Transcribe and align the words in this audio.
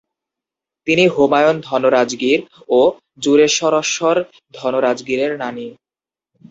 তিনি 0.87 1.03
হুমায়ূন 1.07 1.55
ধনরাজগীর 1.61 2.39
ও 2.69 2.79
দুরেশ্বরশ্বর 3.23 4.15
ধনরাজগীরের 4.53 5.31
নানী। 5.37 5.67